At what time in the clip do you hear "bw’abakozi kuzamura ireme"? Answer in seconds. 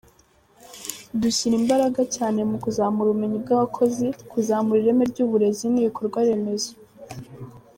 3.43-5.03